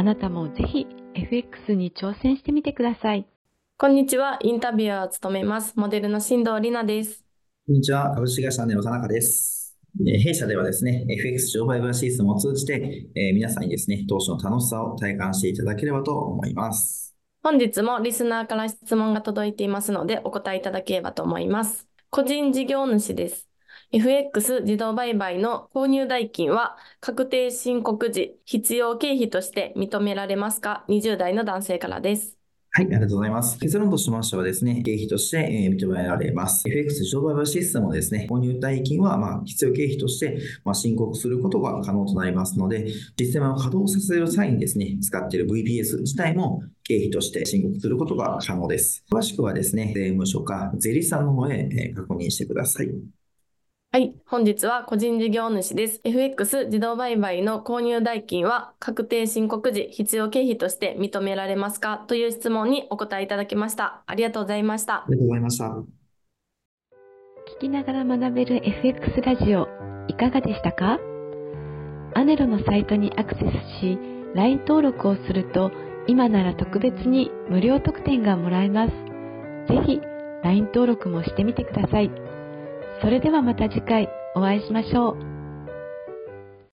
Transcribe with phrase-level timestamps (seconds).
[0.00, 3.26] あなたもぜひ FX に挑戦してみてください。
[3.76, 4.38] こんにちは。
[4.40, 5.74] インタビュアーを務めます。
[5.76, 7.22] モデルの新藤里奈です。
[7.66, 8.10] こんにちは。
[8.14, 9.78] 株式会社ネロ田中です。
[10.02, 17.14] 弊社ではですね、FX 自動売買システムを通じて、えー、皆さんにですね、投資の楽しさを体感していただければと思います。
[17.42, 21.86] 本日もリスナーから質問が届いていますのでお答えいただければと思います。
[22.08, 23.49] 個人事業主です。
[23.92, 32.36] FX 自動売買の購入代金は確定申告時必要経費として認められますか ?20 代の男性からです。
[32.72, 33.58] はい、ありがとうございます。
[33.58, 36.62] 結論としましてはですね、経費として、え認められます。
[36.68, 49.04] FX 自動売買システムをですね、購入代金は、まあ、必要経費として、まあ、申告することが可能となりますので、システムを稼働させる際にですね、使っている VPS 自体も経費として申告することが可能です。
[49.10, 53.19] 詳しくはですね、税務署か税理士さんの方へ、確認してください。
[53.92, 54.14] はい。
[54.24, 56.00] 本日は個人事業主です。
[56.04, 62.04] FX 自動売買の購入代金は確定申告時必要経費として認められますか？
[62.06, 64.04] という質問にお答えいただきました。
[64.06, 64.98] ありがとうございました。
[64.98, 65.64] ありがとうございました。
[65.64, 69.66] 聞きながら学べる FX ラジオ、
[70.06, 71.00] いかがでしたか？
[72.14, 73.98] アネロのサイトにアクセスし、
[74.36, 75.72] LINE 登録をすると、
[76.06, 78.92] 今なら特別に無料特典がもらえます。
[79.66, 80.00] ぜひ、
[80.44, 82.29] LINE 登録もしてみてください。
[83.00, 85.39] それではまた次回お会いしましょう。